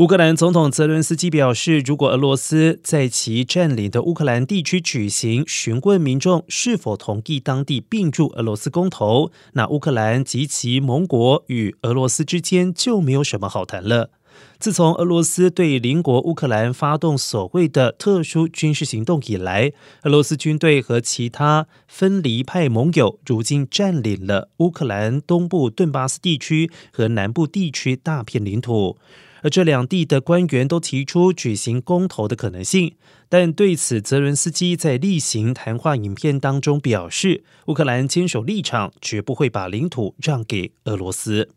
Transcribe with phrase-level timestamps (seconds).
[0.00, 14.08] 乌克兰总统泽伦斯基表示，如果俄罗斯在其占领的乌克兰地区举行询问民众是否同意当地并入俄罗斯公投，那乌克兰及其盟国与俄罗斯之间就没有什么好谈了。
[14.58, 19.70] 自从俄罗斯对邻国乌克兰发动所谓的特殊军事行动以来，
[20.04, 28.96] 俄罗斯军队和其他分离派盟友如今占领了乌克兰东部顿巴斯地区和南部地区大片领土。
[29.42, 32.94] 而这两地的官员都提出举行公投的可能性，
[33.28, 41.50] 但对此，泽伦斯基在例行谈话影片当中表示，乌克兰坚守立场，绝不会把领土让给俄罗斯。